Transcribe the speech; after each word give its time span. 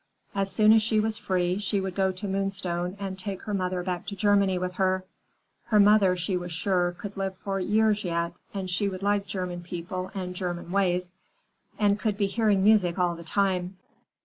As 0.33 0.51
soon 0.51 0.73
as 0.73 0.81
she 0.81 0.99
was 0.99 1.15
free, 1.19 1.59
she 1.59 1.79
would 1.79 1.93
go 1.93 2.11
to 2.11 2.27
Moonstone 2.27 2.97
and 2.99 3.19
take 3.19 3.43
her 3.43 3.53
mother 3.53 3.83
back 3.83 4.07
to 4.07 4.15
Germany 4.15 4.57
with 4.57 4.73
her. 4.81 5.05
Her 5.65 5.79
mother, 5.79 6.17
she 6.17 6.35
was 6.35 6.51
sure, 6.51 6.93
could 6.97 7.17
live 7.17 7.37
for 7.37 7.59
years 7.59 8.03
yet, 8.03 8.33
and 8.51 8.67
she 8.67 8.89
would 8.89 9.03
like 9.03 9.27
German 9.27 9.61
people 9.61 10.09
and 10.15 10.33
German 10.35 10.71
ways, 10.71 11.13
and 11.77 11.99
could 11.99 12.17
be 12.17 12.25
hearing 12.25 12.63
music 12.63 12.97
all 12.97 13.15
the 13.15 13.23
time. 13.23 13.77